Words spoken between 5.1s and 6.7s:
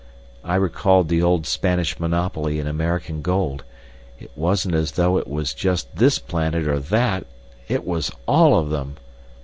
it was just this planet